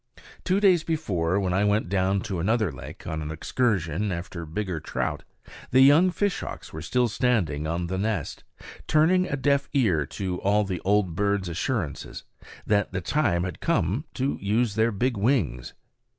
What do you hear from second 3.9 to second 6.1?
after bigger trout, the young